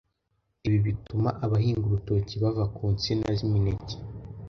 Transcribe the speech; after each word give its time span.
Ibi 0.67 0.77
bituma 0.85 1.29
abahinga 1.45 1.83
urutoki 1.87 2.35
bava 2.43 2.65
ku 2.75 2.83
nsina 2.95 3.25
z'imineke 3.37 3.95